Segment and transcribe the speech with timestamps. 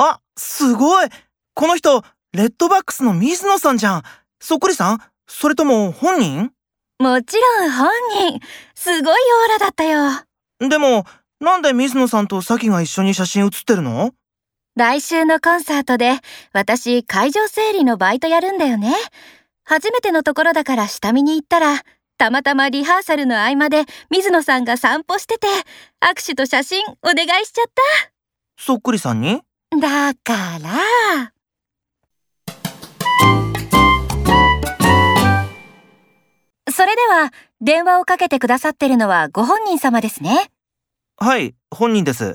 [0.00, 1.08] あ、すごい
[1.54, 4.02] この人、レッドバックスの水野さんじゃん。
[4.38, 4.98] そっくりさん？
[5.26, 6.52] それとも本人？
[7.00, 7.90] もちろん本
[8.30, 8.40] 人。
[8.76, 10.24] すごいオーラだったよ。
[10.60, 11.04] でも、
[11.40, 14.12] なんで水野さんとサキが一緒に写真写ってるの？
[14.76, 16.20] 来週のコンサートで、
[16.52, 18.94] 私、会場整理のバイトやるんだよね。
[19.64, 21.82] 初めてのところだから下見に行ったら、
[22.18, 25.48] たまたまリハーサルの合間で水野さんが散歩してて、
[26.00, 27.64] 握手と写真お願いしちゃっ
[28.56, 29.40] そっくりさんに？
[29.40, 29.47] た。
[29.80, 31.32] だから。
[36.70, 40.50] それでは、電話をかけてくださってるのはご本人様ですね。
[41.16, 42.34] はい、本人です。